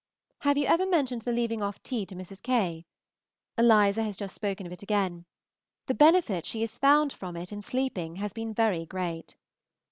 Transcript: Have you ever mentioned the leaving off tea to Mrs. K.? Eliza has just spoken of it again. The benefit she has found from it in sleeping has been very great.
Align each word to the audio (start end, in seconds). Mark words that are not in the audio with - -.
Have 0.39 0.57
you 0.57 0.65
ever 0.65 0.87
mentioned 0.87 1.21
the 1.21 1.31
leaving 1.31 1.61
off 1.61 1.83
tea 1.83 2.07
to 2.07 2.15
Mrs. 2.15 2.41
K.? 2.41 2.87
Eliza 3.55 4.01
has 4.01 4.17
just 4.17 4.33
spoken 4.33 4.65
of 4.65 4.73
it 4.73 4.81
again. 4.81 5.27
The 5.85 5.93
benefit 5.93 6.43
she 6.43 6.61
has 6.61 6.79
found 6.79 7.13
from 7.13 7.37
it 7.37 7.51
in 7.51 7.61
sleeping 7.61 8.15
has 8.15 8.33
been 8.33 8.51
very 8.51 8.83
great. 8.87 9.35